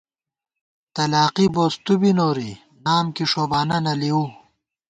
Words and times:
تلاقی 0.95 1.47
بوس 1.53 1.73
تُو 1.83 1.93
بی 2.01 2.11
نوری، 2.17 2.51
نام 2.85 3.05
کی 3.15 3.23
ݭوبانہ 3.31 3.77
نہ 3.85 3.93
لېؤو 3.99 4.23